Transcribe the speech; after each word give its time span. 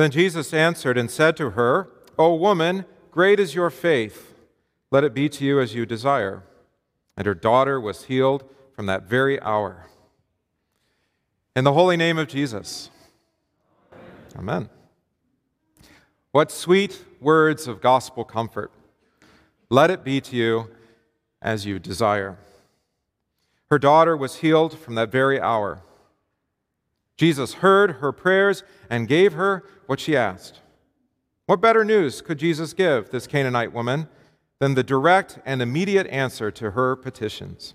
Then 0.00 0.10
Jesus 0.10 0.54
answered 0.54 0.96
and 0.96 1.10
said 1.10 1.36
to 1.36 1.50
her, 1.50 1.90
O 2.18 2.34
woman, 2.34 2.86
great 3.10 3.38
is 3.38 3.54
your 3.54 3.68
faith. 3.68 4.34
Let 4.90 5.04
it 5.04 5.12
be 5.12 5.28
to 5.28 5.44
you 5.44 5.60
as 5.60 5.74
you 5.74 5.84
desire. 5.84 6.42
And 7.18 7.26
her 7.26 7.34
daughter 7.34 7.78
was 7.78 8.04
healed 8.04 8.48
from 8.74 8.86
that 8.86 9.02
very 9.02 9.38
hour. 9.42 9.84
In 11.54 11.64
the 11.64 11.74
holy 11.74 11.98
name 11.98 12.16
of 12.16 12.28
Jesus. 12.28 12.88
Amen. 14.38 14.70
What 16.32 16.50
sweet 16.50 17.04
words 17.20 17.68
of 17.68 17.82
gospel 17.82 18.24
comfort. 18.24 18.72
Let 19.68 19.90
it 19.90 20.02
be 20.02 20.22
to 20.22 20.34
you 20.34 20.70
as 21.42 21.66
you 21.66 21.78
desire. 21.78 22.38
Her 23.70 23.78
daughter 23.78 24.16
was 24.16 24.36
healed 24.36 24.78
from 24.78 24.94
that 24.94 25.12
very 25.12 25.38
hour. 25.38 25.82
Jesus 27.20 27.52
heard 27.52 27.96
her 27.96 28.12
prayers 28.12 28.64
and 28.88 29.06
gave 29.06 29.34
her 29.34 29.62
what 29.84 30.00
she 30.00 30.16
asked. 30.16 30.60
What 31.44 31.60
better 31.60 31.84
news 31.84 32.22
could 32.22 32.38
Jesus 32.38 32.72
give 32.72 33.10
this 33.10 33.26
Canaanite 33.26 33.74
woman 33.74 34.08
than 34.58 34.72
the 34.72 34.82
direct 34.82 35.38
and 35.44 35.60
immediate 35.60 36.06
answer 36.06 36.50
to 36.52 36.70
her 36.70 36.96
petitions? 36.96 37.74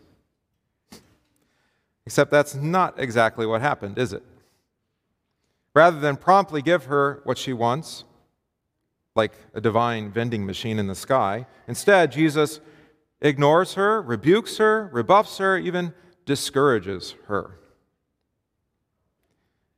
Except 2.07 2.31
that's 2.31 2.55
not 2.55 2.99
exactly 2.99 3.45
what 3.45 3.61
happened, 3.61 3.99
is 3.99 4.13
it? 4.13 4.23
Rather 5.75 5.99
than 5.99 6.17
promptly 6.17 6.63
give 6.63 6.85
her 6.85 7.21
what 7.23 7.37
she 7.37 7.53
wants, 7.53 8.03
like 9.15 9.33
a 9.53 9.61
divine 9.61 10.11
vending 10.11 10.43
machine 10.43 10.79
in 10.79 10.87
the 10.87 10.95
sky, 10.95 11.45
instead, 11.67 12.11
Jesus 12.11 12.61
ignores 13.21 13.75
her, 13.75 14.01
rebukes 14.01 14.57
her, 14.57 14.89
rebuffs 14.91 15.37
her, 15.37 15.55
even 15.55 15.93
discourages 16.25 17.13
her. 17.27 17.59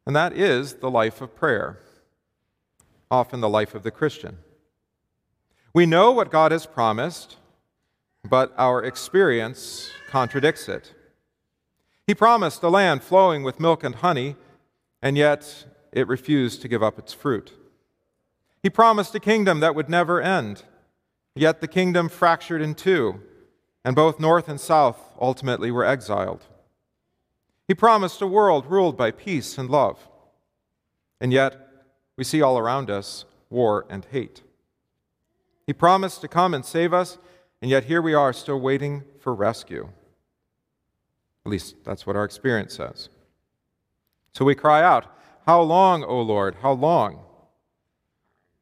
And 0.08 0.16
that 0.16 0.32
is 0.32 0.76
the 0.76 0.90
life 0.90 1.20
of 1.20 1.36
prayer, 1.36 1.80
often 3.12 3.42
the 3.42 3.50
life 3.50 3.76
of 3.76 3.84
the 3.84 3.92
Christian. 3.92 4.38
We 5.74 5.86
know 5.86 6.14
what 6.14 6.32
God 6.32 6.54
has 6.54 6.66
promised, 6.66 7.36
but 8.24 8.54
our 8.58 8.82
experience 8.82 9.92
contradicts 10.08 10.70
it. 10.70 10.94
He 12.08 12.16
promised 12.16 12.64
a 12.64 12.70
land 12.70 13.04
flowing 13.04 13.44
with 13.44 13.60
milk 13.60 13.84
and 13.84 13.96
honey, 13.96 14.38
and 15.02 15.18
yet 15.18 15.66
it 15.92 16.08
refused 16.08 16.62
to 16.62 16.70
give 16.70 16.82
up 16.82 16.98
its 16.98 17.12
fruit. 17.12 17.52
He 18.64 18.70
promised 18.70 19.14
a 19.14 19.20
kingdom 19.20 19.60
that 19.60 19.76
would 19.76 19.90
never 19.90 20.22
end, 20.22 20.64
yet 21.36 21.60
the 21.60 21.68
kingdom 21.68 22.08
fractured 22.08 22.62
in 22.62 22.76
two, 22.76 23.20
and 23.84 23.94
both 23.94 24.22
north 24.22 24.48
and 24.48 24.62
south 24.62 25.02
ultimately 25.20 25.70
were 25.70 25.84
exiled. 25.84 26.46
He 27.68 27.74
promised 27.74 28.22
a 28.22 28.28
world 28.28 28.66
ruled 28.68 28.96
by 28.96 29.12
peace 29.12 29.58
and 29.58 29.70
love. 29.70 30.08
And 31.20 31.34
yet, 31.34 31.68
we 32.16 32.24
see 32.24 32.42
all 32.42 32.58
around 32.58 32.90
us 32.90 33.26
war 33.50 33.86
and 33.90 34.06
hate. 34.06 34.44
He 35.66 35.74
promised 35.74 36.22
to 36.22 36.28
come 36.28 36.54
and 36.54 36.64
save 36.64 36.94
us, 36.94 37.18
and 37.62 37.70
yet 37.70 37.86
here 37.86 38.02
we 38.02 38.14
are 38.14 38.32
still 38.32 38.60
waiting 38.60 39.04
for 39.20 39.36
rescue. 39.36 39.90
At 41.46 41.52
least 41.52 41.76
that's 41.84 42.06
what 42.06 42.16
our 42.16 42.24
experience 42.24 42.76
says. 42.76 43.10
So 44.34 44.46
we 44.46 44.56
cry 44.56 44.82
out, 44.82 45.06
How 45.46 45.62
long, 45.62 46.04
O 46.04 46.22
Lord? 46.22 46.56
How 46.62 46.72
long? 46.72 47.24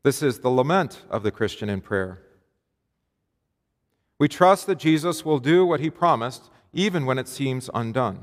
This 0.04 0.22
is 0.22 0.40
the 0.40 0.50
lament 0.50 1.02
of 1.10 1.24
the 1.24 1.32
Christian 1.32 1.70
in 1.70 1.82
prayer. 1.82 2.22
We 4.18 4.28
trust 4.28 4.68
that 4.68 4.80
Jesus 4.80 5.26
will 5.26 5.40
do 5.40 5.66
what 5.66 5.80
he 5.80 5.90
promised, 5.90 6.50
even 6.74 7.06
when 7.06 7.18
it 7.18 7.28
seems 7.28 7.70
undone. 7.74 8.20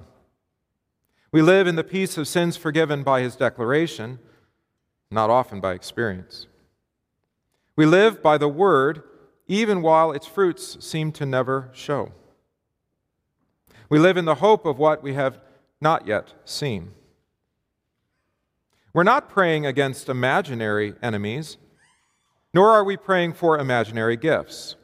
We 1.33 1.41
live 1.41 1.67
in 1.67 1.77
the 1.77 1.85
peace 1.85 2.19
of 2.19 2.29
sins 2.29 2.59
forgiven 2.59 3.03
by 3.03 3.23
his 3.23 3.37
declaration, 3.37 4.19
not 5.11 5.31
often 5.31 5.61
by 5.61 5.73
experience. 5.73 6.47
We 7.75 7.87
live 7.87 8.23
by 8.23 8.37
the 8.37 8.49
word, 8.49 9.03
even 9.49 9.81
while 9.81 10.13
its 10.13 10.27
fruits 10.27 10.85
seem 10.85 11.11
to 11.13 11.25
never 11.25 11.71
show. 11.73 12.13
We 13.89 13.99
live 13.99 14.19
in 14.19 14.27
the 14.27 14.37
hope 14.37 14.67
of 14.67 14.79
what 14.79 15.03
we 15.03 15.15
have 15.15 15.39
not 15.81 16.07
yet 16.07 16.35
seen. 16.45 16.93
We're 18.93 19.03
not 19.03 19.31
praying 19.31 19.65
against 19.65 20.11
imaginary 20.11 20.95
enemies, 21.03 21.57
nor 22.53 22.69
are 22.69 22.85
we 22.85 22.99
praying 22.99 23.33
for 23.33 23.59
imaginary 23.59 24.19
gifts. 24.19 24.77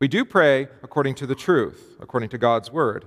We 0.00 0.08
do 0.08 0.24
pray 0.24 0.66
according 0.82 1.14
to 1.16 1.26
the 1.26 1.36
truth, 1.36 1.96
according 2.00 2.30
to 2.30 2.38
God's 2.38 2.72
word 2.72 3.04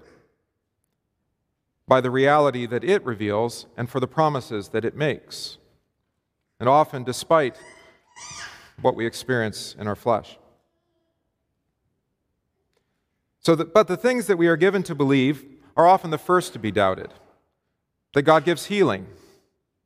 by 1.88 2.02
the 2.02 2.12
reality 2.12 2.66
that 2.66 2.84
it 2.84 3.06
reveals 3.06 3.68
and 3.78 3.90
for 3.90 4.00
the 4.00 4.08
promises 4.08 4.70
that 4.70 4.86
it 4.86 4.96
makes, 4.96 5.58
and 6.60 6.68
often 6.68 7.04
despite 7.04 7.58
what 8.82 8.96
we 8.96 9.06
experience 9.06 9.76
in 9.80 9.88
our 9.88 9.96
flesh. 9.96 10.38
So 13.40 13.56
but 13.56 13.88
the 13.88 13.98
things 13.98 14.26
that 14.28 14.38
we 14.38 14.48
are 14.48 14.58
given 14.58 14.82
to 14.84 14.96
believe 14.96 15.46
are 15.78 15.86
often 15.86 16.10
the 16.10 16.18
first 16.18 16.54
to 16.54 16.60
be 16.60 16.72
doubted 16.72 17.14
that 18.14 18.24
God 18.24 18.46
gives 18.46 18.68
healing, 18.68 19.08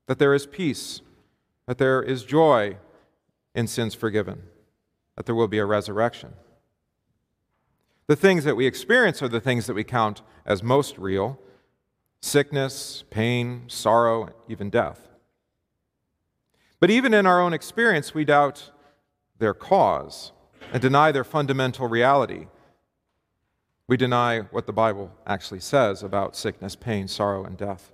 that 0.05 0.19
there 0.19 0.35
is 0.35 0.45
peace, 0.45 1.01
that 1.65 1.79
there 1.79 2.01
is 2.01 2.23
joy 2.23 2.77
in 3.55 3.67
sins 3.67 3.95
forgiven, 3.95 4.43
that 5.15 5.25
there 5.25 5.35
will 5.35 5.47
be 5.47 5.57
a 5.57 5.65
resurrection. 5.65 6.33
The 8.05 8.15
things 8.15 8.43
that 8.43 8.55
we 8.55 8.67
experience 8.67 9.21
are 9.21 9.27
the 9.27 9.41
things 9.41 9.65
that 9.65 9.73
we 9.73 9.83
count 9.83 10.21
as 10.45 10.63
most 10.63 10.97
real 10.97 11.39
sickness, 12.21 13.03
pain, 13.09 13.63
sorrow, 13.67 14.29
even 14.47 14.69
death. 14.69 15.07
But 16.79 16.89
even 16.89 17.13
in 17.13 17.25
our 17.25 17.41
own 17.41 17.53
experience, 17.53 18.13
we 18.13 18.25
doubt 18.25 18.71
their 19.37 19.53
cause 19.53 20.31
and 20.71 20.81
deny 20.81 21.11
their 21.11 21.23
fundamental 21.23 21.87
reality. 21.87 22.47
We 23.87 23.97
deny 23.97 24.41
what 24.51 24.65
the 24.65 24.73
Bible 24.73 25.11
actually 25.25 25.61
says 25.61 26.03
about 26.03 26.35
sickness, 26.35 26.75
pain, 26.75 27.07
sorrow, 27.07 27.43
and 27.43 27.57
death. 27.57 27.91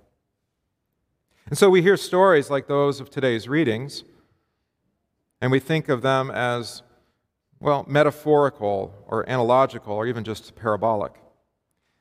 And 1.48 1.56
so 1.56 1.70
we 1.70 1.80
hear 1.80 1.96
stories 1.96 2.50
like 2.50 2.66
those 2.66 3.00
of 3.00 3.08
today's 3.08 3.48
readings, 3.48 4.04
and 5.40 5.52
we 5.52 5.60
think 5.60 5.88
of 5.88 6.02
them 6.02 6.30
as, 6.30 6.82
well, 7.60 7.84
metaphorical 7.88 8.94
or 9.06 9.28
analogical 9.28 9.94
or 9.94 10.06
even 10.06 10.24
just 10.24 10.54
parabolic. 10.56 11.12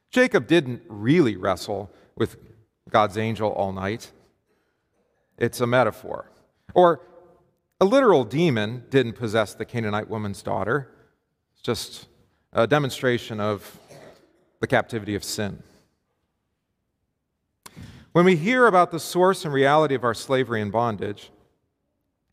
Jacob 0.09 0.47
didn't 0.47 0.81
really 0.88 1.35
wrestle 1.35 1.91
with 2.16 2.38
God's 2.90 3.18
angel 3.18 3.52
all 3.52 3.72
night. 3.72 4.12
It's 5.38 5.59
a 5.59 5.68
metaphor. 5.68 6.31
Or 6.74 7.02
a 7.80 7.86
literal 7.86 8.24
demon 8.24 8.86
didn't 8.90 9.14
possess 9.14 9.53
the 9.53 9.66
Canaanite 9.66 10.09
woman's 10.09 10.42
daughter. 10.42 10.90
It's 11.53 11.62
just 11.62 12.08
a 12.53 12.66
demonstration 12.66 13.40
of 13.40 13.80
the 14.62 14.68
captivity 14.68 15.16
of 15.16 15.24
sin. 15.24 15.62
When 18.14 18.24
we 18.24 18.38
hear 18.38 18.66
about 18.66 18.92
the 18.92 19.00
source 19.00 19.44
and 19.44 19.53
reality 19.53 19.94
of 19.94 20.06
our 20.06 20.14
slavery 20.14 20.62
and 20.62 20.72
bondage, 20.72 21.32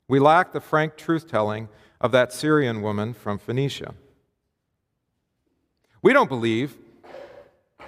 we 0.07 0.21
lack 0.21 0.53
the 0.53 0.61
frank 0.61 0.97
truth 0.97 1.29
telling 1.29 1.69
of 2.01 2.13
that 2.13 2.33
Syrian 2.33 2.83
woman 2.83 3.15
from 3.15 3.39
Phoenicia. 3.39 3.95
We 6.01 6.13
don't 6.13 6.29
believe 6.29 6.77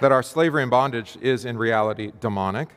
that 0.04 0.12
our 0.12 0.22
slavery 0.22 0.60
and 0.60 0.70
bondage 0.70 1.16
is 1.22 1.46
in 1.46 1.56
reality 1.56 2.12
demonic. 2.20 2.68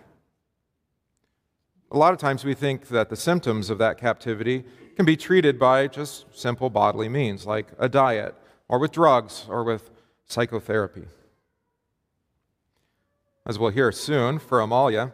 A 1.92 1.98
lot 1.98 2.14
of 2.14 2.20
times 2.20 2.46
we 2.46 2.54
think 2.54 2.88
that 2.88 3.10
the 3.10 3.18
symptoms 3.18 3.70
of 3.70 3.78
that 3.80 3.98
captivity 3.98 4.64
can 4.96 5.06
be 5.06 5.18
treated 5.18 5.60
by 5.60 5.88
just 5.88 6.26
simple 6.34 6.70
bodily 6.70 7.10
means, 7.10 7.46
like 7.46 7.68
a 7.80 7.90
diet, 7.90 8.34
or 8.70 8.80
with 8.80 8.94
drugs, 8.94 9.46
or 9.50 9.66
with 9.66 9.90
psychotherapy. 10.26 11.04
As 13.46 13.60
we'll 13.60 13.72
hear 13.72 13.92
soon 13.92 14.40
for 14.40 14.62
Amalia, 14.62 15.12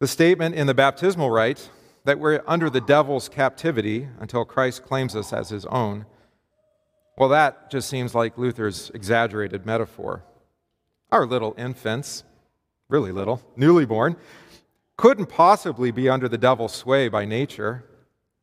the 0.00 0.06
statement 0.06 0.54
in 0.54 0.66
the 0.66 0.74
baptismal 0.74 1.30
rite 1.30 1.70
that 2.04 2.18
we're 2.18 2.42
under 2.46 2.68
the 2.68 2.82
devil's 2.82 3.30
captivity 3.30 4.06
until 4.20 4.44
Christ 4.44 4.82
claims 4.82 5.16
us 5.16 5.32
as 5.32 5.48
his 5.48 5.64
own, 5.64 6.04
well, 7.16 7.30
that 7.30 7.70
just 7.70 7.88
seems 7.88 8.14
like 8.14 8.36
Luther's 8.36 8.90
exaggerated 8.90 9.64
metaphor. 9.64 10.24
Our 11.10 11.26
little 11.26 11.54
infants, 11.56 12.24
really 12.88 13.12
little, 13.12 13.42
newly 13.56 13.86
born, 13.86 14.16
couldn't 14.96 15.26
possibly 15.26 15.90
be 15.90 16.08
under 16.08 16.28
the 16.28 16.38
devil's 16.38 16.74
sway 16.74 17.08
by 17.08 17.24
nature, 17.24 17.84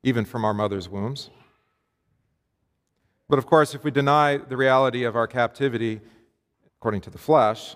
even 0.04 0.26
from 0.26 0.46
our 0.46 0.54
mother's 0.54 0.90
wombs. 0.90 1.30
But 3.28 3.40
of 3.40 3.46
course, 3.46 3.76
if 3.76 3.84
we 3.84 3.92
deny 3.92 4.38
the 4.38 4.58
reality 4.58 5.04
of 5.04 5.16
our 5.16 5.28
captivity 5.28 6.00
according 6.80 7.02
to 7.02 7.10
the 7.10 7.18
flesh, 7.18 7.76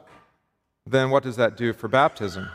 then 0.85 1.09
what 1.09 1.23
does 1.23 1.35
that 1.35 1.57
do 1.57 1.73
for 1.73 1.87
baptism? 1.87 2.49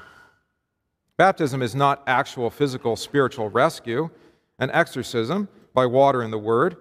Baptism 1.17 1.63
is 1.63 1.75
not 1.75 2.03
actual 2.07 2.51
physical 2.51 2.97
spiritual 2.97 3.49
rescue, 3.49 4.11
an 4.59 4.71
exorcism 4.71 5.49
by 5.73 5.87
water 5.87 6.23
and 6.23 6.33
the 6.33 6.39
word. 6.39 6.77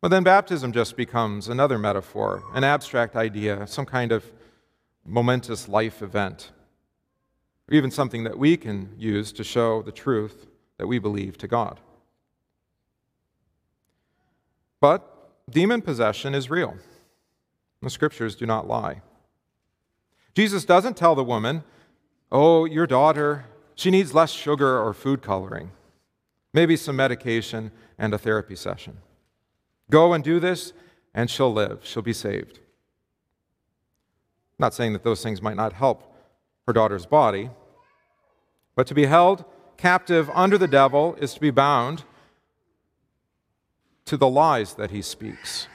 But 0.00 0.08
then 0.08 0.22
baptism 0.22 0.72
just 0.72 0.96
becomes 0.96 1.48
another 1.48 1.78
metaphor, 1.78 2.42
an 2.54 2.64
abstract 2.64 3.16
idea, 3.16 3.66
some 3.66 3.84
kind 3.84 4.12
of 4.12 4.24
momentous 5.04 5.68
life 5.68 6.00
event, 6.00 6.52
or 7.70 7.74
even 7.74 7.90
something 7.90 8.24
that 8.24 8.38
we 8.38 8.56
can 8.56 8.94
use 8.98 9.30
to 9.32 9.44
show 9.44 9.82
the 9.82 9.92
truth 9.92 10.46
that 10.78 10.86
we 10.86 10.98
believe 10.98 11.36
to 11.38 11.46
God. 11.46 11.80
But 14.80 15.06
demon 15.50 15.82
possession 15.82 16.34
is 16.34 16.48
real. 16.48 16.76
The 17.82 17.90
scriptures 17.90 18.34
do 18.34 18.46
not 18.46 18.66
lie. 18.66 19.02
Jesus 20.34 20.64
doesn't 20.64 20.96
tell 20.96 21.14
the 21.14 21.24
woman, 21.24 21.64
Oh, 22.32 22.64
your 22.64 22.86
daughter, 22.86 23.46
she 23.74 23.90
needs 23.90 24.14
less 24.14 24.30
sugar 24.30 24.78
or 24.80 24.94
food 24.94 25.20
coloring, 25.20 25.72
maybe 26.54 26.76
some 26.76 26.96
medication 26.96 27.72
and 27.98 28.14
a 28.14 28.18
therapy 28.18 28.54
session. 28.54 28.98
Go 29.90 30.12
and 30.12 30.22
do 30.22 30.38
this, 30.38 30.72
and 31.12 31.28
she'll 31.28 31.52
live. 31.52 31.80
She'll 31.82 32.02
be 32.02 32.12
saved. 32.12 32.60
Not 34.58 34.72
saying 34.72 34.92
that 34.92 35.02
those 35.02 35.22
things 35.22 35.42
might 35.42 35.56
not 35.56 35.72
help 35.72 36.14
her 36.66 36.72
daughter's 36.72 37.06
body, 37.06 37.50
but 38.76 38.86
to 38.86 38.94
be 38.94 39.06
held 39.06 39.44
captive 39.76 40.30
under 40.32 40.56
the 40.56 40.68
devil 40.68 41.16
is 41.16 41.34
to 41.34 41.40
be 41.40 41.50
bound 41.50 42.04
to 44.04 44.16
the 44.16 44.28
lies 44.28 44.74
that 44.74 44.90
he 44.90 45.02
speaks. 45.02 45.66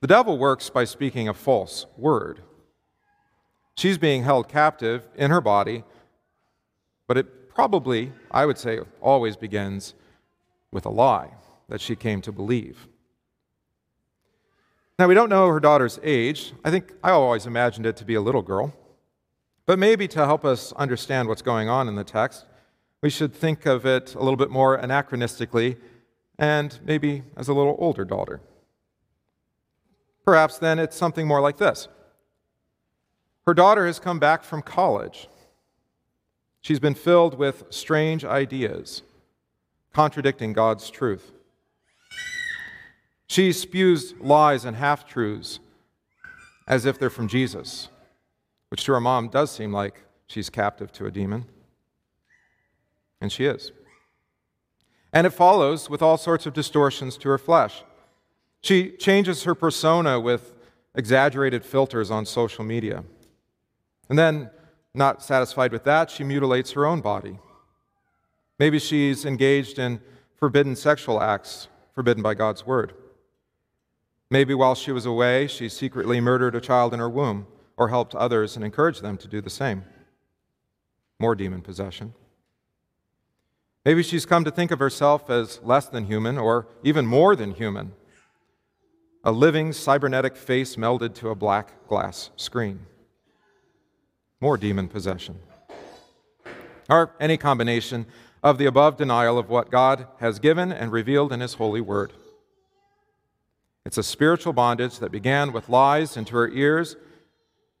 The 0.00 0.06
devil 0.06 0.38
works 0.38 0.70
by 0.70 0.84
speaking 0.84 1.28
a 1.28 1.34
false 1.34 1.86
word. 1.96 2.40
She's 3.76 3.98
being 3.98 4.22
held 4.22 4.48
captive 4.48 5.06
in 5.14 5.30
her 5.30 5.40
body, 5.40 5.84
but 7.06 7.16
it 7.16 7.48
probably, 7.50 8.12
I 8.30 8.46
would 8.46 8.58
say, 8.58 8.80
always 9.00 9.36
begins 9.36 9.94
with 10.72 10.86
a 10.86 10.90
lie 10.90 11.30
that 11.68 11.80
she 11.80 11.96
came 11.96 12.20
to 12.22 12.32
believe. 12.32 12.88
Now, 14.98 15.08
we 15.08 15.14
don't 15.14 15.28
know 15.28 15.48
her 15.48 15.60
daughter's 15.60 15.98
age. 16.02 16.54
I 16.64 16.70
think 16.70 16.92
I 17.02 17.10
always 17.10 17.46
imagined 17.46 17.84
it 17.84 17.96
to 17.96 18.04
be 18.04 18.14
a 18.14 18.20
little 18.20 18.42
girl. 18.42 18.74
But 19.66 19.78
maybe 19.78 20.08
to 20.08 20.24
help 20.24 20.44
us 20.44 20.72
understand 20.72 21.28
what's 21.28 21.42
going 21.42 21.68
on 21.68 21.88
in 21.88 21.96
the 21.96 22.04
text, 22.04 22.46
we 23.02 23.10
should 23.10 23.34
think 23.34 23.66
of 23.66 23.84
it 23.84 24.14
a 24.14 24.20
little 24.20 24.36
bit 24.36 24.50
more 24.50 24.78
anachronistically 24.78 25.76
and 26.38 26.78
maybe 26.84 27.24
as 27.36 27.48
a 27.48 27.52
little 27.52 27.76
older 27.78 28.04
daughter. 28.04 28.40
Perhaps 30.24 30.58
then 30.58 30.78
it's 30.78 30.96
something 30.96 31.26
more 31.26 31.40
like 31.40 31.56
this 31.56 31.88
Her 33.46 33.54
daughter 33.54 33.86
has 33.86 33.98
come 33.98 34.18
back 34.18 34.44
from 34.44 34.62
college. 34.62 35.28
She's 36.60 36.80
been 36.80 36.94
filled 36.94 37.38
with 37.38 37.64
strange 37.70 38.24
ideas, 38.24 39.02
contradicting 39.92 40.52
God's 40.52 40.90
truth. 40.90 41.32
She 43.28 43.52
spews 43.52 44.14
lies 44.20 44.64
and 44.64 44.76
half 44.76 45.06
truths 45.06 45.58
as 46.66 46.84
if 46.84 46.98
they're 46.98 47.10
from 47.10 47.28
Jesus, 47.28 47.88
which 48.70 48.84
to 48.84 48.92
her 48.92 49.00
mom 49.00 49.28
does 49.28 49.50
seem 49.50 49.72
like 49.72 50.02
she's 50.26 50.50
captive 50.50 50.92
to 50.92 51.06
a 51.06 51.10
demon. 51.10 51.46
And 53.20 53.32
she 53.32 53.44
is. 53.44 53.72
And 55.12 55.26
it 55.26 55.30
follows 55.30 55.88
with 55.88 56.02
all 56.02 56.18
sorts 56.18 56.46
of 56.46 56.52
distortions 56.52 57.16
to 57.18 57.28
her 57.28 57.38
flesh. 57.38 57.82
She 58.60 58.90
changes 58.90 59.44
her 59.44 59.54
persona 59.54 60.20
with 60.20 60.54
exaggerated 60.94 61.64
filters 61.64 62.10
on 62.10 62.26
social 62.26 62.64
media. 62.64 63.04
And 64.08 64.18
then, 64.18 64.50
not 64.94 65.22
satisfied 65.22 65.72
with 65.72 65.84
that, 65.84 66.10
she 66.10 66.24
mutilates 66.24 66.72
her 66.72 66.86
own 66.86 67.00
body. 67.00 67.38
Maybe 68.58 68.78
she's 68.78 69.24
engaged 69.24 69.78
in 69.78 70.00
forbidden 70.36 70.74
sexual 70.76 71.22
acts 71.22 71.68
forbidden 71.94 72.22
by 72.22 72.34
God's 72.34 72.66
word. 72.66 72.94
Maybe 74.30 74.54
while 74.54 74.74
she 74.74 74.92
was 74.92 75.06
away, 75.06 75.46
she 75.46 75.68
secretly 75.68 76.20
murdered 76.20 76.54
a 76.54 76.60
child 76.60 76.92
in 76.92 77.00
her 77.00 77.08
womb 77.08 77.46
or 77.76 77.88
helped 77.88 78.14
others 78.14 78.56
and 78.56 78.64
encouraged 78.64 79.02
them 79.02 79.16
to 79.18 79.28
do 79.28 79.40
the 79.40 79.50
same. 79.50 79.84
More 81.18 81.34
demon 81.34 81.62
possession. 81.62 82.12
Maybe 83.84 84.02
she's 84.02 84.26
come 84.26 84.44
to 84.44 84.50
think 84.50 84.72
of 84.72 84.80
herself 84.80 85.30
as 85.30 85.60
less 85.62 85.86
than 85.86 86.06
human 86.06 86.38
or 86.38 86.66
even 86.82 87.06
more 87.06 87.36
than 87.36 87.52
human. 87.52 87.92
A 89.22 89.30
living 89.30 89.72
cybernetic 89.72 90.36
face 90.36 90.74
melded 90.76 91.14
to 91.14 91.28
a 91.28 91.36
black 91.36 91.86
glass 91.88 92.30
screen. 92.36 92.80
More 94.40 94.56
demon 94.56 94.88
possession. 94.88 95.38
Or 96.90 97.12
any 97.20 97.36
combination 97.36 98.06
of 98.42 98.58
the 98.58 98.66
above 98.66 98.96
denial 98.96 99.38
of 99.38 99.48
what 99.48 99.70
God 99.70 100.06
has 100.18 100.40
given 100.40 100.72
and 100.72 100.90
revealed 100.90 101.32
in 101.32 101.40
His 101.40 101.54
holy 101.54 101.80
word. 101.80 102.12
It's 103.86 103.98
a 103.98 104.02
spiritual 104.02 104.52
bondage 104.52 104.98
that 104.98 105.12
began 105.12 105.52
with 105.52 105.68
lies 105.68 106.16
into 106.16 106.34
her 106.34 106.48
ears 106.48 106.96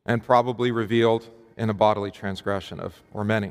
and 0.06 0.22
probably 0.22 0.70
revealed 0.70 1.28
in 1.56 1.68
a 1.68 1.74
bodily 1.74 2.12
transgression 2.12 2.78
of 2.78 3.02
or 3.12 3.24
many. 3.24 3.50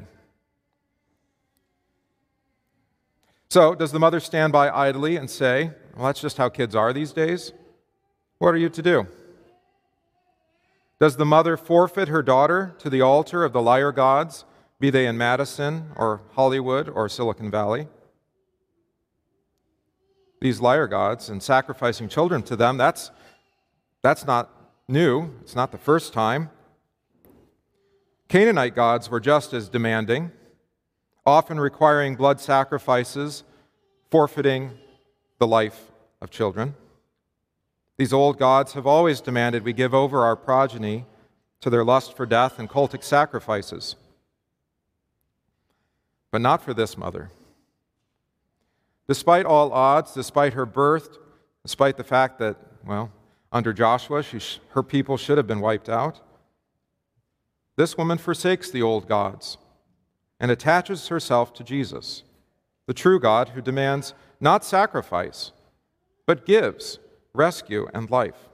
So, 3.50 3.76
does 3.76 3.92
the 3.92 4.00
mother 4.00 4.22
stand 4.22 4.54
by 4.54 4.70
idly 4.70 5.18
and 5.18 5.30
say, 5.30 5.72
Well, 5.98 6.06
that's 6.06 6.22
just 6.22 6.38
how 6.38 6.48
kids 6.48 6.76
are 6.76 6.94
these 6.94 7.12
days? 7.12 7.52
What 8.38 8.54
are 8.54 8.58
you 8.58 8.70
to 8.70 8.82
do? 8.82 9.08
Does 10.98 11.18
the 11.18 11.26
mother 11.26 11.58
forfeit 11.58 12.08
her 12.08 12.24
daughter 12.24 12.74
to 12.80 12.90
the 12.90 13.02
altar 13.02 13.44
of 13.44 13.52
the 13.52 13.62
liar 13.62 13.92
gods, 13.92 14.46
be 14.80 14.90
they 14.90 15.08
in 15.08 15.18
Madison 15.18 15.92
or 15.98 16.22
Hollywood 16.36 16.88
or 16.88 17.10
Silicon 17.10 17.52
Valley? 17.52 17.90
These 20.46 20.62
liar 20.62 20.86
gods 20.86 21.28
and 21.28 21.42
sacrificing 21.42 22.08
children 22.08 22.44
to 22.44 22.56
them, 22.56 22.78
that's, 22.78 23.10
that's 24.04 24.28
not 24.28 24.48
new. 24.88 25.34
It's 25.42 25.56
not 25.56 25.72
the 25.72 25.80
first 25.80 26.14
time. 26.14 26.52
Canaanite 28.28 28.76
gods 28.76 29.10
were 29.10 29.20
just 29.20 29.54
as 29.54 29.70
demanding, 29.70 30.32
often 31.26 31.60
requiring 31.60 32.16
blood 32.16 32.40
sacrifices, 32.40 33.44
forfeiting 34.12 34.70
the 35.40 35.48
life 35.48 35.90
of 36.22 36.30
children. 36.30 36.76
These 37.98 38.14
old 38.14 38.38
gods 38.38 38.74
have 38.74 38.86
always 38.86 39.22
demanded 39.22 39.64
we 39.64 39.74
give 39.74 39.96
over 39.96 40.24
our 40.24 40.36
progeny 40.36 41.08
to 41.62 41.72
their 41.72 41.84
lust 41.84 42.16
for 42.16 42.28
death 42.28 42.60
and 42.60 42.70
cultic 42.70 43.04
sacrifices. 43.04 43.96
But 46.30 46.42
not 46.42 46.62
for 46.62 46.76
this 46.76 47.00
mother. 47.00 47.32
Despite 49.08 49.46
all 49.46 49.72
odds, 49.72 50.14
despite 50.14 50.54
her 50.54 50.66
birth, 50.66 51.18
despite 51.64 51.98
the 51.98 52.04
fact 52.04 52.40
that, 52.40 52.58
well, 52.86 53.12
under 53.52 53.72
Joshua, 53.72 54.24
sh- 54.24 54.60
her 54.70 54.84
people 54.84 55.18
should 55.18 55.38
have 55.38 55.48
been 55.48 55.62
wiped 55.62 55.90
out, 55.90 56.22
this 57.76 57.98
woman 57.98 58.18
forsakes 58.18 58.72
the 58.72 58.82
old 58.82 59.08
gods 59.08 59.58
and 60.40 60.50
attaches 60.50 61.10
herself 61.10 61.54
to 61.54 61.64
Jesus, 61.64 62.24
the 62.88 62.94
true 62.94 63.20
God 63.20 63.50
who 63.50 63.62
demands 63.62 64.14
not 64.40 64.66
sacrifice, 64.66 65.52
but 66.26 66.46
gives 66.46 67.00
rescue 67.34 67.88
and 67.94 68.10
life. 68.10 68.50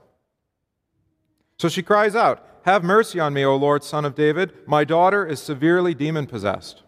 So 1.58 1.68
she 1.68 1.82
cries 1.82 2.14
out, 2.14 2.44
Have 2.64 2.84
mercy 2.84 3.20
on 3.20 3.32
me, 3.32 3.44
O 3.44 3.56
Lord, 3.56 3.84
son 3.84 4.04
of 4.04 4.14
David. 4.14 4.52
My 4.66 4.84
daughter 4.84 5.24
is 5.24 5.40
severely 5.40 5.94
demon 5.94 6.26
possessed. 6.26 6.82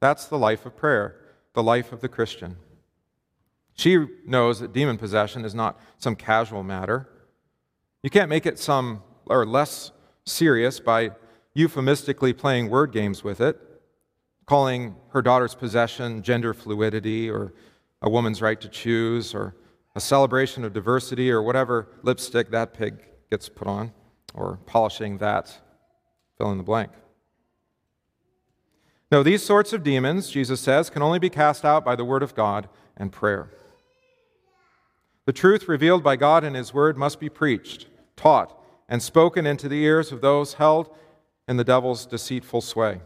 That's 0.00 0.26
the 0.26 0.38
life 0.38 0.66
of 0.66 0.76
prayer 0.76 1.19
the 1.54 1.62
life 1.62 1.92
of 1.92 2.00
the 2.00 2.08
Christian. 2.08 2.56
She 3.74 4.06
knows 4.26 4.60
that 4.60 4.72
demon 4.72 4.98
possession 4.98 5.44
is 5.44 5.54
not 5.54 5.80
some 5.98 6.14
casual 6.14 6.62
matter. 6.62 7.08
You 8.02 8.10
can't 8.10 8.28
make 8.28 8.46
it 8.46 8.58
some 8.58 9.02
or 9.26 9.46
less 9.46 9.92
serious 10.24 10.80
by 10.80 11.10
euphemistically 11.54 12.32
playing 12.32 12.70
word 12.70 12.92
games 12.92 13.24
with 13.24 13.40
it, 13.40 13.58
calling 14.46 14.96
her 15.10 15.22
daughter's 15.22 15.54
possession 15.54 16.22
gender 16.22 16.54
fluidity 16.54 17.30
or 17.30 17.52
a 18.02 18.10
woman's 18.10 18.40
right 18.40 18.60
to 18.60 18.68
choose 18.68 19.34
or 19.34 19.54
a 19.94 20.00
celebration 20.00 20.64
of 20.64 20.72
diversity 20.72 21.30
or 21.30 21.42
whatever 21.42 21.88
lipstick 22.02 22.50
that 22.50 22.72
pig 22.72 23.02
gets 23.30 23.48
put 23.48 23.66
on 23.66 23.92
or 24.34 24.58
polishing 24.66 25.18
that 25.18 25.60
fill 26.38 26.52
in 26.52 26.58
the 26.58 26.64
blank. 26.64 26.90
No, 29.10 29.24
these 29.24 29.42
sorts 29.42 29.72
of 29.72 29.82
demons, 29.82 30.30
Jesus 30.30 30.60
says, 30.60 30.88
can 30.88 31.02
only 31.02 31.18
be 31.18 31.30
cast 31.30 31.64
out 31.64 31.84
by 31.84 31.96
the 31.96 32.04
Word 32.04 32.22
of 32.22 32.34
God 32.34 32.68
and 32.96 33.10
prayer. 33.10 33.50
The 35.26 35.32
truth 35.32 35.68
revealed 35.68 36.04
by 36.04 36.16
God 36.16 36.44
in 36.44 36.54
His 36.54 36.72
Word 36.72 36.96
must 36.96 37.18
be 37.18 37.28
preached, 37.28 37.88
taught, 38.16 38.56
and 38.88 39.02
spoken 39.02 39.46
into 39.46 39.68
the 39.68 39.82
ears 39.82 40.12
of 40.12 40.20
those 40.20 40.54
held 40.54 40.94
in 41.48 41.56
the 41.56 41.64
devil's 41.64 42.06
deceitful 42.06 42.60
sway. 42.60 43.00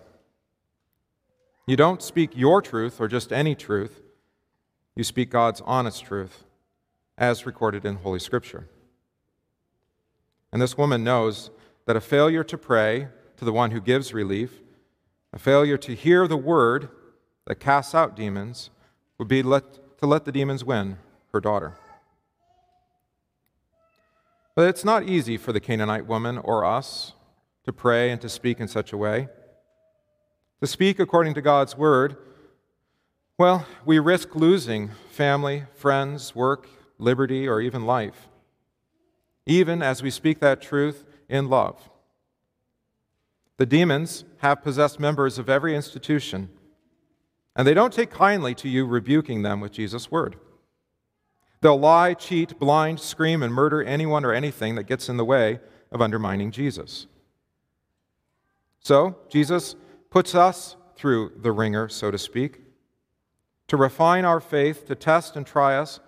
You 1.67 1.77
don't 1.77 2.03
speak 2.03 2.33
your 2.35 2.61
truth 2.61 3.01
or 3.01 3.09
just 3.09 3.33
any 3.33 3.55
truth, 3.55 4.03
you 4.95 5.05
speak 5.05 5.31
God's 5.31 5.63
honest 5.65 6.05
truth, 6.05 6.45
as 7.17 7.47
recorded 7.47 7.87
in 7.87 7.97
Holy 7.97 8.19
Scripture. 8.19 8.69
And 10.53 10.61
this 10.61 10.77
woman 10.77 11.03
knows 11.03 11.51
that 11.87 11.97
a 11.97 12.01
failure 12.01 12.45
to 12.45 12.59
pray 12.59 13.09
to 13.39 13.45
the 13.45 13.53
one 13.53 13.71
who 13.71 13.81
gives 13.81 14.13
relief 14.13 14.61
a 15.35 15.39
failure 15.39 15.77
to 15.77 15.97
hear 15.97 16.29
the 16.29 16.37
word 16.37 16.89
that 17.47 17.57
casts 17.57 17.93
out 17.93 18.15
demons 18.15 18.71
would 19.19 19.27
be 19.27 19.43
let, 19.43 19.99
to 19.99 20.07
let 20.07 20.25
the 20.25 20.31
demons 20.31 20.65
win 20.65 20.97
her 21.33 21.41
daughter. 21.41 21.75
But 24.55 24.69
it's 24.69 24.85
not 24.85 25.09
easy 25.09 25.37
for 25.37 25.53
the 25.53 25.59
Canaanite 25.59 26.07
woman 26.07 26.39
or 26.39 26.65
us 26.65 27.15
to 27.65 27.73
pray 27.73 28.13
and 28.13 28.21
to 28.21 28.29
speak 28.29 28.61
in 28.61 28.69
such 28.69 28.93
a 28.93 28.97
way. 28.97 29.29
to 30.61 30.69
speak 30.69 31.01
according 31.01 31.35
to 31.35 31.43
God's 31.43 31.77
word, 31.77 32.17
well, 33.37 33.67
we 33.85 33.99
risk 33.99 34.37
losing 34.37 34.93
family, 35.11 35.65
friends, 35.75 36.35
work, 36.35 36.69
liberty, 36.97 37.49
or 37.49 37.61
even 37.61 37.85
life, 37.85 38.29
even 39.47 39.83
as 39.83 40.01
we 40.01 40.11
speak 40.11 40.39
that 40.39 40.63
truth 40.63 41.05
in 41.29 41.51
love. 41.51 41.91
The 43.57 43.67
demons 43.67 44.25
have 44.39 44.63
possessed 44.63 44.99
members 44.99 45.39
of 45.39 45.49
every 45.49 45.77
institution, 45.77 46.51
and 47.55 47.67
they 47.67 47.75
don't 47.75 47.93
take 47.93 48.11
kindly 48.11 48.55
to 48.57 48.69
you 48.69 48.85
rebuking 48.85 49.43
them 49.43 49.61
with 49.61 49.73
Jesus' 49.73 50.11
word. 50.11 50.37
They'll 51.61 51.79
lie, 51.79 52.15
cheat, 52.15 52.59
blind, 52.59 53.01
scream, 53.01 53.43
and 53.43 53.55
murder 53.55 53.83
anyone 53.83 54.25
or 54.25 54.33
anything 54.33 54.75
that 54.75 54.85
gets 54.85 55.09
in 55.09 55.17
the 55.17 55.25
way 55.25 55.61
of 55.93 56.03
undermining 56.03 56.51
Jesus. 56.51 57.07
So, 58.81 59.17
Jesus 59.31 59.77
puts 60.11 60.35
us 60.35 60.77
through 60.97 61.33
the 61.41 61.53
wringer, 61.53 61.89
so 61.89 62.11
to 62.11 62.19
speak, 62.19 62.61
to 63.69 63.77
refine 63.77 64.25
our 64.25 64.41
faith, 64.41 64.87
to 64.89 64.95
test 64.95 65.37
and 65.37 65.47
try 65.47 65.77
us, 65.77 66.01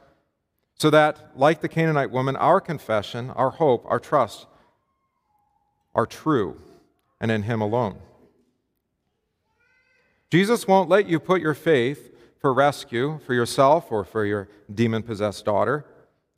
so 0.74 0.90
that, 0.90 1.30
like 1.34 1.60
the 1.60 1.68
Canaanite 1.68 2.10
woman, 2.10 2.36
our 2.36 2.60
confession, 2.60 3.30
our 3.30 3.50
hope, 3.50 3.84
our 3.86 3.98
trust 3.98 4.46
are 5.94 6.06
true 6.06 6.60
and 7.20 7.30
in 7.30 7.42
Him 7.42 7.60
alone. 7.60 7.98
Jesus 10.30 10.66
won't 10.66 10.88
let 10.88 11.08
you 11.08 11.20
put 11.20 11.40
your 11.40 11.54
faith 11.54 12.12
for 12.40 12.52
rescue 12.52 13.18
for 13.24 13.34
yourself 13.34 13.90
or 13.90 14.04
for 14.04 14.24
your 14.24 14.48
demon 14.72 15.02
possessed 15.02 15.44
daughter 15.44 15.84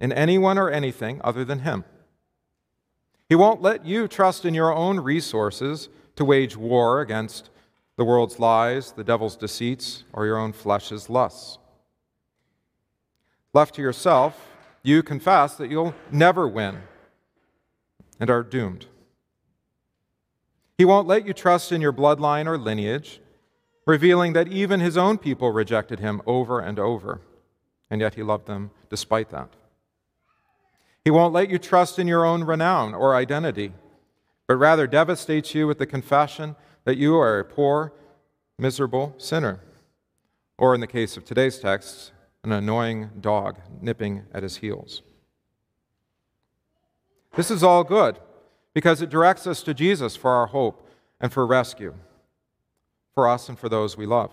in 0.01 0.13
anyone 0.13 0.59
or 0.59 0.71
anything 0.71 1.21
other 1.25 1.45
than 1.45 1.61
Him. 1.61 1.85
He 3.29 3.35
won't 3.35 3.61
let 3.61 3.85
you 3.85 4.09
trust 4.09 4.45
in 4.45 4.55
your 4.55 4.75
own 4.75 5.01
resources 5.01 5.89
to 6.17 6.25
wage 6.25 6.57
war 6.57 7.01
against 7.01 7.51
the 7.97 8.05
world's 8.05 8.39
lies, 8.39 8.93
the 8.93 9.05
devil's 9.05 9.37
deceits, 9.37 10.05
or 10.13 10.25
your 10.25 10.39
own 10.39 10.53
flesh's 10.53 11.11
lusts. 11.11 11.59
Left 13.53 13.75
to 13.75 13.83
yourself, 13.83 14.49
you 14.83 15.03
confess 15.03 15.57
that 15.57 15.71
you'll 15.71 15.95
never 16.11 16.47
win 16.47 16.79
and 18.21 18.31
are 18.31 18.43
doomed. 18.43 18.87
He 20.79 20.85
won't 20.85 21.09
let 21.09 21.27
you 21.27 21.35
trust 21.35 21.73
in 21.73 21.81
your 21.81 21.93
bloodline 21.93 22.47
or 22.47 22.57
lineage, 22.57 23.21
revealing 23.85 24.33
that 24.35 24.47
even 24.47 24.79
his 24.79 24.97
own 24.97 25.19
people 25.19 25.51
rejected 25.51 25.99
him 25.99 26.23
over 26.25 26.61
and 26.61 26.79
over, 26.79 27.21
and 27.91 28.01
yet 28.01 28.15
he 28.15 28.23
loved 28.23 28.47
them 28.47 28.71
despite 28.89 29.31
that. 29.31 29.49
He 31.05 31.11
won't 31.11 31.35
let 31.35 31.51
you 31.51 31.59
trust 31.59 31.99
in 31.99 32.07
your 32.07 32.25
own 32.25 32.45
renown 32.45 32.95
or 32.95 33.17
identity, 33.17 33.73
but 34.47 34.57
rather 34.57 34.87
devastates 34.87 35.53
you 35.53 35.67
with 35.67 35.79
the 35.79 35.87
confession 35.87 36.55
that 36.85 36.97
you 36.97 37.17
are 37.17 37.41
a 37.41 37.45
poor, 37.45 37.93
miserable 38.57 39.15
sinner. 39.19 39.61
Or, 40.59 40.75
in 40.75 40.81
the 40.81 40.87
case 40.87 41.17
of 41.17 41.25
today's 41.25 41.59
text, 41.59 42.13
an 42.45 42.53
annoying 42.53 43.11
dog 43.21 43.59
nipping 43.81 44.25
at 44.33 44.43
his 44.43 44.59
heels. 44.59 45.03
This 47.35 47.51
is 47.51 47.63
all 47.63 47.85
good 47.85 48.19
because 48.79 49.03
it 49.03 49.11
directs 49.11 49.45
us 49.45 49.65
to 49.65 49.75
Jesus 49.75 50.15
for 50.15 50.31
our 50.31 50.47
hope 50.47 50.89
and 51.21 51.33
for 51.33 51.45
rescue, 51.45 51.95
for 53.13 53.27
us 53.27 53.49
and 53.49 53.59
for 53.59 53.69
those 53.69 53.97
we 53.97 54.07
love. 54.07 54.31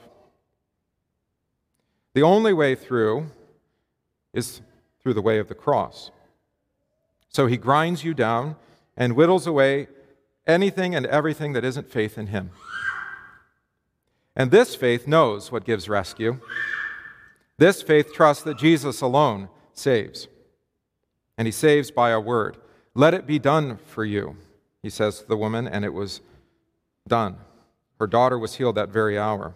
The 2.13 2.21
only 2.21 2.53
way 2.53 2.75
through 2.75 3.25
is 4.35 4.61
through 5.01 5.15
the 5.15 5.21
way 5.23 5.39
of 5.39 5.47
the 5.47 5.55
cross. 5.55 6.11
So 7.27 7.47
he 7.47 7.57
grinds 7.57 8.03
you 8.03 8.13
down 8.13 8.55
and 8.95 9.13
whittles 9.13 9.47
away 9.47 9.87
anything 10.45 10.93
and 10.93 11.07
everything 11.07 11.53
that 11.53 11.65
isn't 11.65 11.89
faith 11.89 12.15
in 12.15 12.27
him. 12.27 12.51
And 14.35 14.51
this 14.51 14.75
faith 14.75 15.07
knows 15.07 15.51
what 15.51 15.65
gives 15.65 15.89
rescue. 15.89 16.39
This 17.57 17.81
faith 17.81 18.13
trusts 18.13 18.43
that 18.43 18.59
Jesus 18.59 19.01
alone 19.01 19.49
saves. 19.73 20.27
And 21.35 21.47
he 21.47 21.51
saves 21.51 21.89
by 21.89 22.11
a 22.11 22.19
word. 22.19 22.57
Let 22.95 23.13
it 23.13 23.27
be 23.27 23.39
done 23.39 23.77
for 23.77 24.05
you, 24.05 24.37
he 24.81 24.89
says 24.89 25.19
to 25.19 25.27
the 25.27 25.35
woman, 25.35 25.67
and 25.67 25.83
it 25.83 25.93
was 25.93 26.21
done. 27.07 27.35
Her 27.99 28.07
daughter 28.07 28.39
was 28.39 28.55
healed 28.55 28.75
that 28.75 28.89
very 28.89 29.19
hour. 29.19 29.53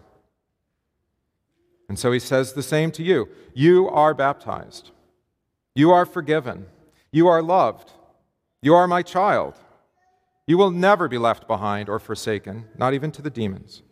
And 1.88 1.98
so 1.98 2.12
he 2.12 2.18
says 2.18 2.52
the 2.52 2.62
same 2.62 2.90
to 2.92 3.02
you. 3.02 3.28
You 3.54 3.88
are 3.88 4.14
baptized. 4.14 4.90
You 5.74 5.90
are 5.90 6.04
forgiven. 6.04 6.66
You 7.10 7.28
are 7.28 7.42
loved. 7.42 7.92
You 8.62 8.74
are 8.74 8.86
my 8.86 9.02
child. 9.02 9.54
You 10.46 10.58
will 10.58 10.70
never 10.70 11.08
be 11.08 11.18
left 11.18 11.48
behind 11.48 11.88
or 11.88 11.98
forsaken, 11.98 12.66
not 12.76 12.92
even 12.92 13.10
to 13.12 13.22
the 13.22 13.30
demons. 13.30 13.82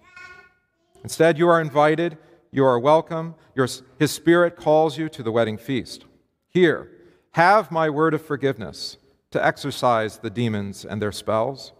Instead, 1.02 1.38
you 1.38 1.49
are 1.49 1.61
invited, 1.61 2.19
you 2.50 2.64
are 2.64 2.78
welcome. 2.78 3.35
Your, 3.55 3.69
his 3.99 4.11
Spirit 4.11 4.57
calls 4.57 4.99
you 4.99 5.09
to 5.09 5.23
the 5.23 5.33
wedding 5.33 5.57
feast. 5.57 6.05
Here, 6.50 6.90
have 7.33 7.71
my 7.71 7.88
word 7.88 8.14
of 8.14 8.25
forgiveness 8.25 8.97
to 9.30 9.44
exorcise 9.44 10.18
the 10.18 10.30
demons 10.30 10.85
and 10.85 11.00
their 11.00 11.12
spells. 11.12 11.73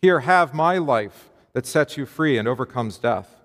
Here, 0.00 0.20
have 0.20 0.54
my 0.54 0.78
life 0.78 1.30
that 1.52 1.66
sets 1.66 1.96
you 1.96 2.06
free 2.06 2.36
and 2.38 2.48
overcomes 2.48 2.98
death. 2.98 3.36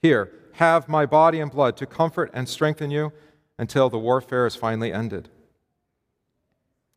Here, 0.00 0.32
have 0.54 0.88
my 0.88 1.06
body 1.06 1.40
and 1.40 1.50
blood 1.50 1.76
to 1.78 1.86
comfort 1.86 2.30
and 2.32 2.48
strengthen 2.48 2.90
you 2.90 3.12
until 3.58 3.88
the 3.88 3.98
warfare 3.98 4.46
is 4.46 4.56
finally 4.56 4.92
ended. 4.92 5.28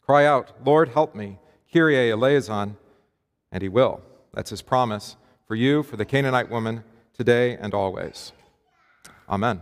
Cry 0.01 0.25
out, 0.25 0.53
Lord, 0.65 0.89
help 0.89 1.15
me, 1.15 1.37
Kyrie 1.71 2.11
eleison, 2.11 2.77
and 3.51 3.61
he 3.61 3.69
will. 3.69 4.01
That's 4.33 4.49
his 4.49 4.61
promise 4.61 5.17
for 5.47 5.55
you, 5.55 5.83
for 5.83 5.97
the 5.97 6.05
Canaanite 6.05 6.49
woman, 6.49 6.83
today 7.13 7.57
and 7.57 7.73
always. 7.73 8.31
Amen. 9.29 9.61